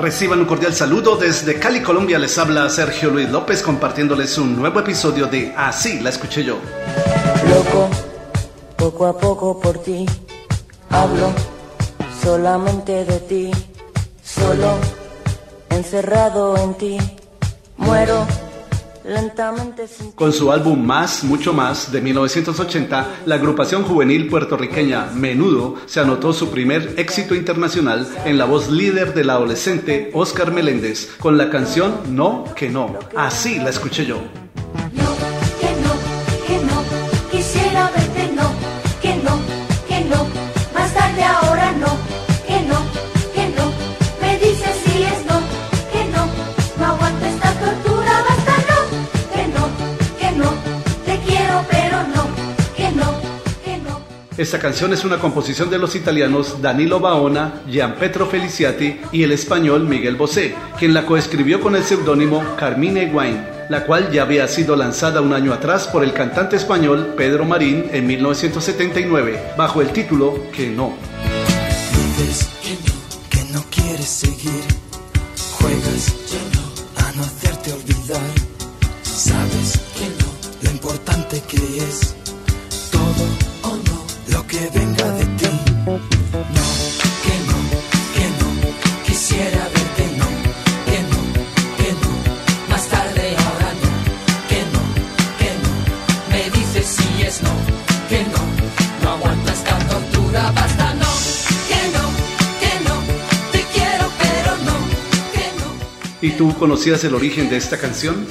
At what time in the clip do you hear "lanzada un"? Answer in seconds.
64.76-65.34